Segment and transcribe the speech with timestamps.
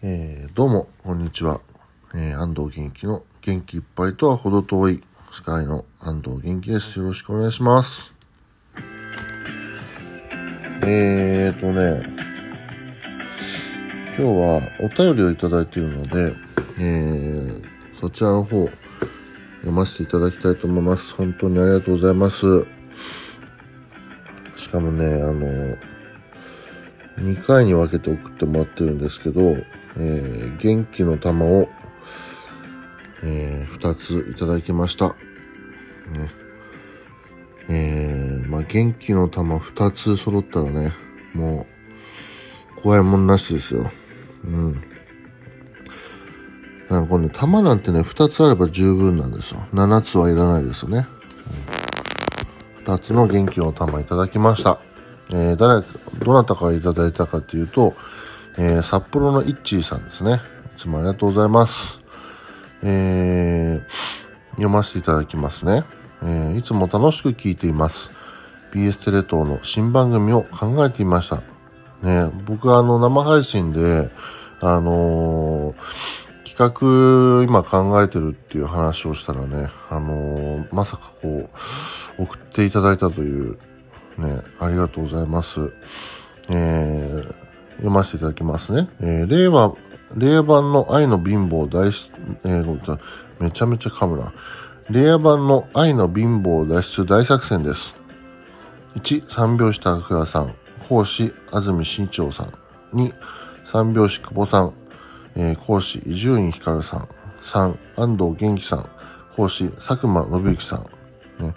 [0.00, 1.60] えー、どうも、こんにちは。
[2.14, 5.02] えー、安藤元気の元気いっぱいとは程遠い
[5.32, 7.00] 司会の安藤元気です。
[7.00, 8.14] よろしくお願いします。
[10.86, 12.14] えーとね、
[14.16, 16.32] 今日はお便りをいただいているので、
[16.78, 17.64] えー、
[18.00, 21.12] そちらの方、読ませていただきたいと思います。
[21.16, 22.64] 本当にありがとうございます。
[24.54, 25.76] しかもね、あの、
[27.16, 29.56] 2回に分けて送ってもらってるんですけど、
[29.98, 31.68] えー、元気の玉を、
[33.22, 35.08] えー、2ついただきました。
[35.08, 35.14] ね。
[37.68, 40.92] えー、まあ、元気の玉2つ揃ったらね、
[41.34, 41.66] も
[42.76, 43.90] う、怖いもんなしですよ。
[44.44, 44.82] うん。
[46.88, 49.66] なんかこれね、玉なんてね、2つあれば十分なんですよ。
[49.74, 51.06] 7つはいらないですよね。
[52.78, 54.80] うん、2つの元気の玉いただきました。
[55.30, 55.84] えー、誰、
[56.24, 57.94] どなたからいただいたかというと、
[58.60, 60.40] えー、札幌のイッチーさんですね。
[60.76, 62.00] いつもありがとうございます。
[62.82, 65.84] えー、読ませていただきますね。
[66.22, 68.10] えー、いつも楽しく聞いています。
[68.72, 71.36] BS テレ東の新番組を考えていました。
[72.02, 74.10] ね、僕はあの生配信で、
[74.60, 75.74] あのー、
[76.44, 81.48] 企画今考えてるっていう話をしたらね、あのー、まさかこ
[82.18, 83.52] う、送っていただいたという
[84.18, 85.72] ね、ありがとうございます。
[86.50, 87.34] えー、
[87.78, 88.88] 読ませていただきますね。
[89.00, 89.74] えー、令和、
[90.16, 91.88] 令和版の愛の貧乏大、
[92.44, 92.98] えー、
[93.40, 94.32] めちゃめちゃ噛むな。
[94.90, 97.94] 令和版の愛の貧乏脱出大作戦です。
[98.96, 100.54] 1、三拍子高倉さん。
[100.88, 102.52] 講師、安住慎一郎さん。
[102.94, 103.12] 2、
[103.64, 104.72] 三拍子久保さん。
[105.36, 107.08] えー、講師、伊集院光さん。
[107.42, 108.86] 3、安藤元気さん。
[109.36, 111.44] 講師、佐久間信之さん。
[111.44, 111.54] ね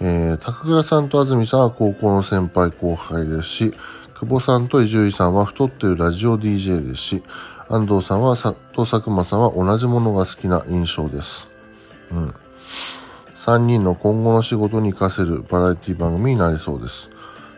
[0.00, 3.74] えー、高倉さんと安住さんは高校の先輩後輩ですし、
[4.20, 7.22] 久保さんと伊集院さんは太っているラジオ DJ ですし、
[7.68, 11.48] 安藤さんはさと佐久間さんは同じものが好きな印象です。
[12.10, 12.34] うん。
[13.36, 17.10] 3人の今後の仕事に活かせるバラエティ番組になりそうです。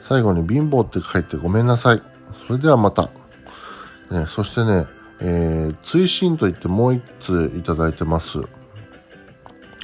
[0.00, 2.02] 最後に貧乏って書いてごめんなさい。
[2.46, 3.10] それではまた。
[4.10, 4.86] ね、そしてね、
[5.20, 8.38] えー、追伸と言ってもう一通いただいてます。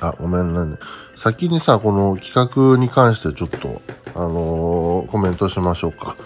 [0.00, 0.78] あ、ごめんね。
[1.16, 3.82] 先にさ、この企画に関してちょっと、
[4.14, 6.16] あのー、コメントしましょうか。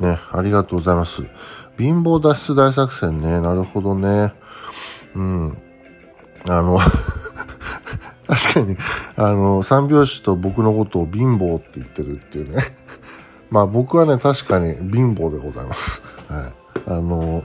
[0.00, 1.22] ね、ありがとうございます。
[1.78, 4.32] 貧乏脱出大作戦ね、なるほどね。
[5.14, 5.58] うん。
[6.48, 6.78] あの
[8.26, 8.76] 確かに、
[9.16, 12.62] あの、三拍子と僕のことを貧乏って言ってるっていうね。
[13.50, 16.02] まあ僕はね、確かに貧乏でございます。
[16.28, 16.52] はい。
[16.86, 17.44] あの、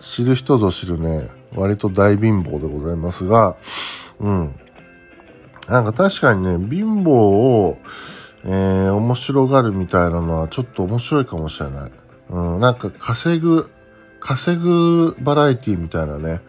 [0.00, 3.56] 知る人ぞ知るね、割と大貧乏でございますが、
[4.18, 4.54] うん。
[5.68, 7.78] なんか確かにね、貧乏を、
[8.44, 11.92] えー、面白がるみたいなのはちょっと面白いかもしれない。
[12.30, 13.70] うん、なんか稼ぐ、
[14.20, 16.40] 稼ぐバラエティみたいなね。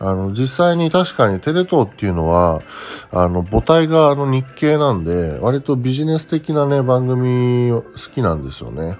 [0.00, 2.62] あの、実際に確かにテレ東っていうのは、
[3.10, 7.82] あの、母体があの日系なんで、割とビジネス的なね、番組好
[8.14, 8.96] きなんですよね。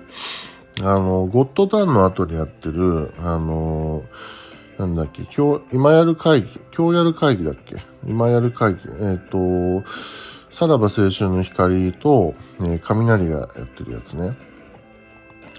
[0.82, 4.02] あの、ゴッドタンの後にやってる、あの、
[4.76, 7.76] なんだっけ、今日、今やる会議、今日やる会議だっけ？
[8.06, 9.88] 今やる会議、えっ、ー、と、
[10.58, 12.34] さらば青春の光と、
[12.66, 14.36] え、雷がやってるやつね。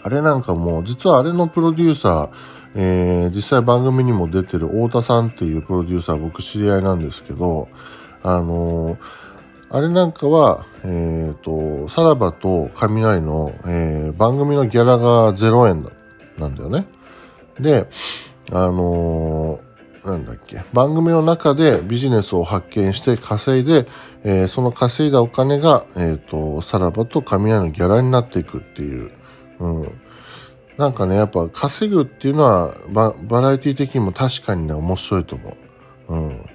[0.04, 2.30] あれなんかもう、実はあれのプロデューサー、
[2.76, 7.70] えー、実際番組にも出てる太田さんっていうプロデューサー僕知り合いなんですけど、
[8.24, 9.00] あのー、
[9.70, 15.92] あれなんかは、えっ、ー、と、さらばと雷の、えー、番組のギャラが0円だ、
[16.38, 16.86] なんだよね。
[17.58, 17.88] で、
[18.52, 19.62] あの、
[20.06, 23.86] なんだっけ、番組の中でビジネスを発見して稼いで、
[24.24, 29.12] えー、その稼いだお金が、えっ、ー、と、さらばと雷のギャラになっていくっていう、
[29.60, 30.02] うん。
[30.78, 35.58] なんかね、やっぱ稼ぐっていうのはバ、バラエティ的にも確かにね、面白いと思
[36.08, 36.14] う。
[36.14, 36.46] うん。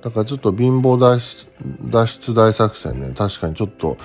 [0.00, 1.48] だからちょっと貧乏脱出
[1.90, 3.96] 脱出大作戦ね、確かにちょっと、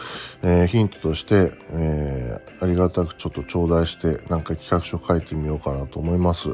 [0.42, 6.50] えー、ヒントとして、えー、ありがたくちょっと頂戴して、なんか企画書書いてみようかなと思います。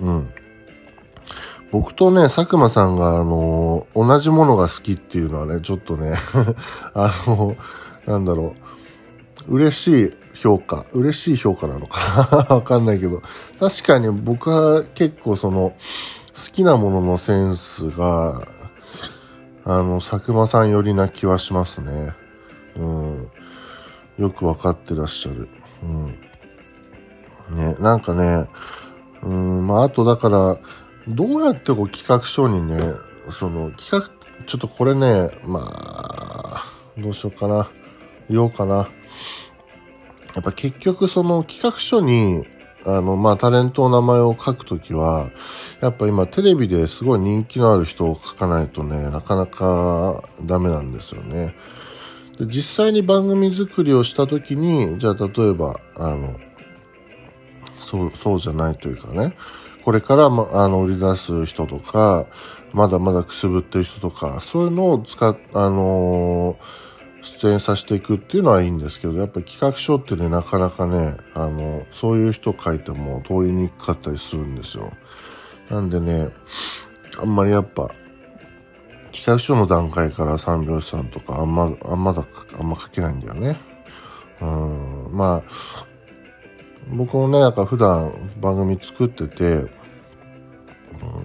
[0.00, 0.32] うん。
[1.74, 6.14] 僕とね、佐久間さんが、あの、同じものが好きっていうのはね、ちょっとね
[6.94, 7.56] あの、
[8.06, 8.54] なんだろ
[9.48, 12.54] う、嬉しい評価、嬉しい評価なのかな？
[12.54, 13.22] わかんないけど、
[13.58, 15.70] 確かに僕は結構その、
[16.36, 18.42] 好きなもののセンスが、
[19.64, 22.14] あの、佐久間さん寄りな気はしますね。
[22.76, 23.28] うん。
[24.16, 25.48] よくわかってらっしゃる。
[25.82, 25.86] う
[27.52, 27.56] ん。
[27.56, 28.48] ね、なんかね、
[29.24, 30.56] うん、まあ、あとだから、
[31.08, 32.78] どうやってこう企画書にね、
[33.30, 34.10] その企画、
[34.46, 36.62] ちょっとこれね、まあ、
[36.96, 37.68] どうしようかな。
[38.30, 38.88] 言おうかな。
[40.34, 42.44] やっぱ結局その企画書に、
[42.86, 45.30] あの、まあ、タレントの名前を書くときは、
[45.80, 51.54] やっぱ今テレビですごい人気のある人を書かないとね、なかなかダメなんですよね。
[52.38, 56.36] で実際に番組作りをしたときに、じゃあ例えば、あの、
[57.78, 59.34] そう、そうじゃないというかね、
[59.84, 62.26] これから、ま、あの、売り出す人とか、
[62.72, 66.84] まだまだくすぶってる人とか、そういうのを使っ、あのー
[67.24, 74.92] 出演させていくっていうのはいいんですけど、やっぱり企画書ってね、なかなかね、あの、そういう人書いても通りにくかったりするんですよ。
[75.70, 76.28] なんでね、
[77.18, 77.88] あんまりやっぱ、
[79.10, 82.24] 企画書の段階から三拍子さんとかあんま、あんまだ、
[82.58, 83.56] あんま書けないんだよね。
[84.42, 85.42] うん、まあ、
[86.90, 89.64] 僕もね、なんか普段番組作ってて、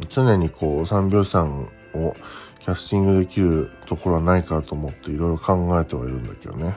[0.08, 1.62] 常にこう三拍子さん
[1.94, 2.16] を
[2.60, 6.76] キャスティングできるところはないかと思っていろいろ考えてはいるんだけどね。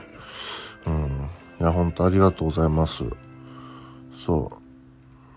[0.87, 1.29] うん。
[1.59, 3.03] いや、ほんとありがとうございます。
[4.13, 4.51] そ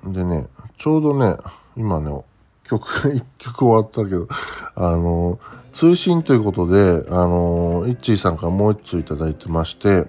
[0.04, 0.12] う。
[0.12, 0.46] でね、
[0.76, 1.36] ちょうどね、
[1.76, 2.24] 今ね、
[2.68, 4.28] 曲、 一曲終わったけど、
[4.74, 5.38] あの、
[5.72, 10.06] 通信ということで、あの、イッチーさんからもう一通いただいてまして、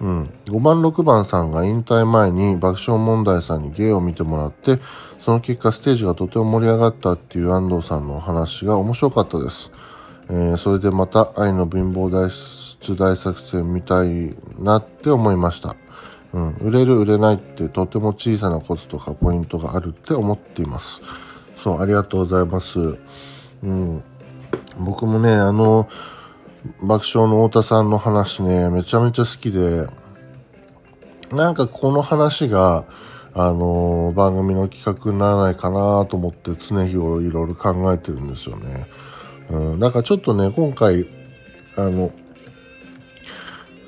[0.00, 4.80] うん、5番6番さんが引退前に爆笑問題さんに芸を見てもらって、
[5.20, 9.70] その結果ステージがとても盛り上がったっていう安藤さんの話が面白かったです。
[10.30, 15.76] えー、それでまた愛の貧乏大出大作戦見たいなって思いました。
[16.32, 21.02] うん、売れる売れないってとても小さなコツとかポイントがあるって思っています。
[21.62, 22.98] そう、ありがとうございます。
[23.62, 24.02] うん。
[24.78, 25.88] 僕もね、あの、
[26.82, 29.86] 爆笑の太田さんの話ね、めちゃめちゃ好きで、
[31.30, 32.84] なんかこの話が、
[33.34, 38.86] あの、番組の企画にならないかなと思って常日頃いろいろ考えてるんですよね。
[39.48, 41.06] うん、だからちょっとね、今回、
[41.76, 42.10] あの、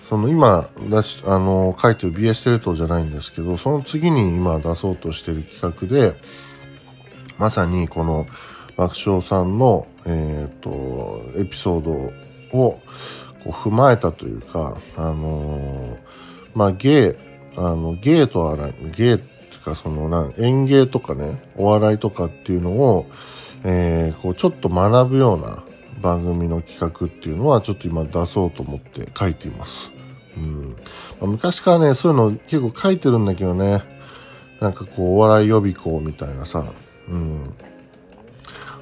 [0.09, 6.17] その今出し、あの、書いてる BS テレ東じゃないんですけど、その次に今出そうとしてる企画で、
[7.38, 8.26] まさにこの
[8.76, 12.12] 爆笑さんのえっ、ー、と、エピソードを
[12.52, 12.81] こ
[13.46, 15.98] う踏まえたというか、あのー、
[16.54, 17.16] まあ、芸、
[17.56, 18.56] あの、芸とは
[18.96, 23.06] 芸っていうか、その、なん演芸とかね、お笑いとかっていうのを、
[23.64, 25.62] えー、こう、ちょっと学ぶような
[26.00, 29.90] 番組の企画っていうのは、ちょっと今出そうと思って書いています。
[30.36, 30.76] うん。
[31.20, 33.82] まあ、昔からね、そういうの結構書いてるんだけどね、
[34.60, 36.64] なんかこう、お笑い予備校みたいなさ、
[37.09, 37.55] うん。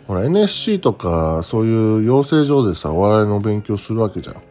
[0.06, 4.42] ほら NSC とかそういう養成所でさ、お笑いの勉強するわけじゃん。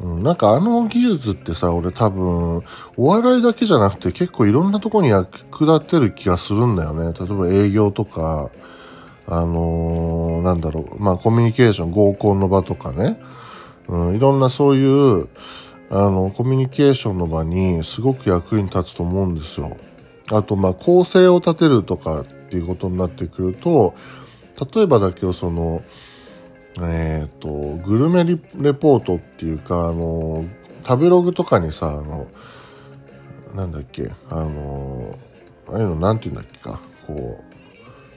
[0.00, 2.62] うん、なんかあの技術ってさ、俺多分、
[2.96, 7.12] お笑いだけじゃなくて結構いろんなとこに役立ってる気がするんだよね。
[7.18, 8.50] 例えば営業とか、
[9.26, 13.20] あのー、なんだろう、まあコミュニケーション、合コンの場とかね。
[13.88, 15.28] うん、いろんなそういう、
[15.90, 19.76] あの、コミュニケーションの場にすごく役に立つと思うんですよ。
[20.30, 23.94] あと、まあ構成を立てるとかっていうことになってくると、
[24.74, 25.82] 例えばだけどその、
[26.80, 27.48] えっ、ー、と、
[27.86, 28.36] グルメレ
[28.72, 30.46] ポートっていうか、あの、
[30.86, 32.26] 食べログとかにさ、あの、
[33.54, 35.18] なんだっけ、あの、
[35.68, 37.42] ああいうのなんて言うんだっけか、こ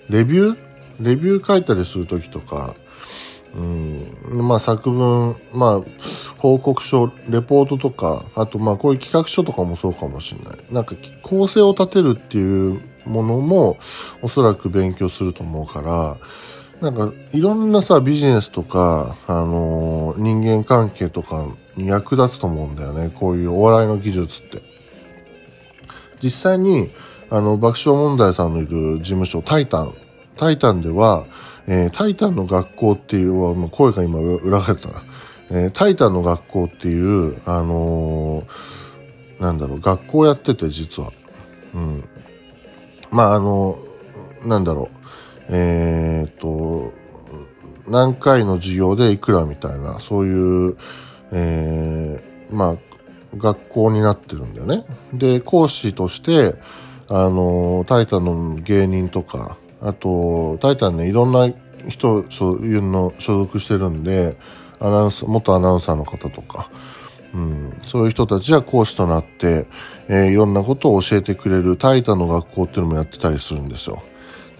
[0.09, 0.57] う、レビュー？
[1.01, 2.75] レビュー書いたりするときとか、
[3.55, 4.07] うん、
[4.47, 5.81] まあ作文、まあ
[6.37, 10.57] 報告書、レポートとか、あとまあこういう企画書とかもそうかもしれない。
[10.71, 13.77] なんか構成を立てるっていうものも
[14.21, 16.17] おそらく勉強すると思うから、
[16.81, 21.45] なんかいろんなさビジネスとか、あのー、人間関係とか
[21.77, 23.11] に役立つと思うんだよね。
[23.13, 24.63] こういうお笑いの技術って。
[26.21, 26.89] 実際に、
[27.29, 29.93] あの、爆笑問題さんのいる事務所、タイタン。
[30.37, 31.25] タイタンでは、
[31.67, 35.03] えー、タイタンの学校っていう、もう声が今裏返ったな。
[35.51, 41.11] えー、タイタンの学校っていう、あのー、なんだろう、学校やってて実は。
[41.75, 42.03] うん。
[43.11, 43.77] まあ、あの、
[44.45, 44.97] なんだろう、
[45.49, 46.93] えー、っと、
[47.87, 50.77] 何回の授業でいくらみたいな、そういう、
[51.31, 54.85] えー、まあ、学校になってるんだよね。
[55.13, 56.55] で、講師として、
[57.09, 61.49] あの、タイタンの芸人とか、あと、タイタンね、いろんな
[61.89, 64.37] 人、そういうの所属してるんで、
[64.79, 66.69] アナウンス、元アナウンサーの方とか、
[67.91, 69.67] そういう人たちが講師となって、
[70.07, 74.01] えー、いろんなことを教えてくれるタイタの学校っていうのもやってたりするんですよ。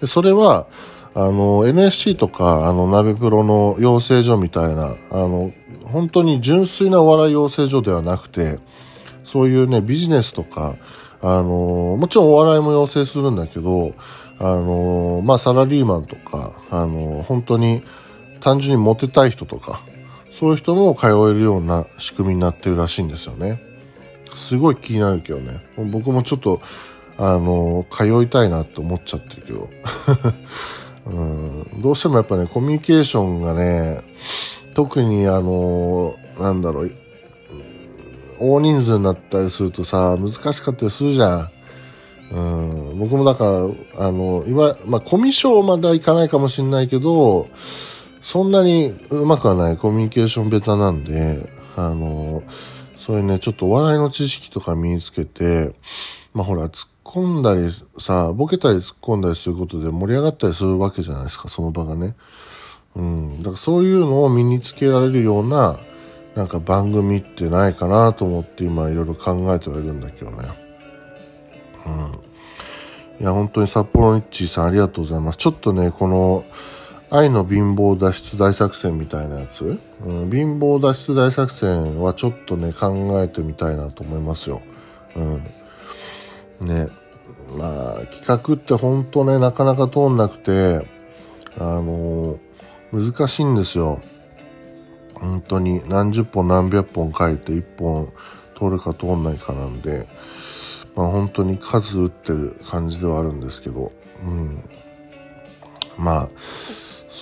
[0.02, 0.66] で、それは、
[1.14, 5.50] あの、NSC とか、あの、鍋プロの養成所みたいな、あの、
[5.84, 8.58] 本当に純粋なお笑い養成所ではなくて、
[9.24, 10.76] そういうね、ビジネスとか、
[11.22, 13.94] あの、もちろんお笑いも養成するんだけど、
[14.40, 17.82] あの、まあ、サラリーマンとか、あの、本当に
[18.40, 19.80] 単純にモテたい人とか、
[20.38, 23.62] そういう人も通えるような仕組みになってるらしいんですよね。
[24.34, 25.60] すごい気になるけどね。
[25.76, 26.60] 僕もちょっと、
[27.18, 29.68] あの、通いたいなって思っちゃってるけど。
[31.04, 34.00] うん、どうしてもやっぱね、コミュニケーションがね、
[34.74, 36.92] 特にあの、なんだろう、
[38.38, 41.50] 大人数になったりするとさ、難しかったりするじゃん。
[42.32, 42.40] う
[42.94, 47.48] ん、僕もだから、あの、今、まあ、コミュ障まではいかないかもしれないけど、
[48.22, 52.42] そんなにうまくはないコミュニケーションベタなんで、あの、
[52.96, 55.74] そういうね、ちょっとお笑いの知識とか身につけて、
[56.32, 62.14] まあほら、突っ込んだりさ、ボケたり突っ込んだりすることで盛り上がったりするわけじゃないですか、その場がね。
[62.94, 63.38] うん。
[63.38, 65.78] だからそういうのを身につけられるような、
[66.36, 70.48] なんか番組ってないかなと思って今いろいろ考えてはいるんだけどね。
[71.86, 72.22] うん。
[73.20, 75.38] いや、本当に札幌ニッチーさんありがとうございます。
[75.38, 76.44] ちょっとね、この、
[77.14, 84.62] 愛の貧乏脱出大作戦みたいなやつ、うん、貧乏脱出大作戦はちょっとね、考えてみたいなと思いますよ。
[85.14, 86.66] うん。
[86.66, 86.88] ね。
[87.54, 90.88] まあ、企画って本当ね、なかなか通んなくて、
[91.58, 94.00] あのー、難しいんですよ。
[95.12, 98.10] 本当に何十本何百本書いて一本
[98.58, 100.06] 通るか通んないかなんで、
[100.96, 103.92] まあ本当に数打ってる感じではあるんですけど、
[104.24, 104.64] うん。
[105.98, 106.28] まあ、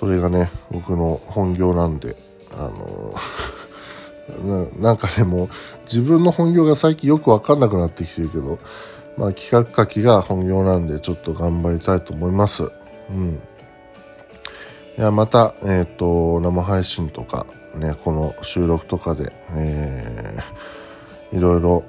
[0.00, 2.16] それがね、僕の本業なんで、
[2.52, 3.14] あの
[4.80, 5.48] な、んかね、もう
[5.84, 8.58] 自分の本業が最近よくわかんなくなってきてるけど、
[9.18, 12.62] まあ企画書きが本業なんでちょっと頑張りたいと思います。
[13.10, 13.42] うん。
[14.96, 21.84] いや、また、えっ、ー、と、生配信とか、ね、この収録とかで、えー、いろいろ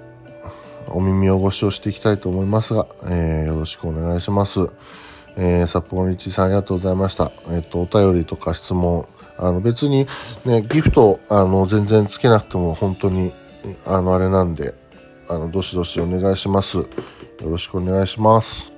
[0.90, 4.60] お耳汚しをしていきたいと思いますが、えー、よろしくお願いします。
[5.38, 7.32] えー、札幌日さんありがとうございました。
[7.50, 9.08] えっ、ー、と、お便りとか質問、
[9.38, 10.06] あの別に
[10.46, 13.34] ね、ギフト、あの、全然つけなくても本当に、
[13.86, 14.74] あの、あれなんで、
[15.30, 16.78] あの、どしどしお願いします。
[16.78, 16.86] よ
[17.42, 18.72] ろしくお願いします。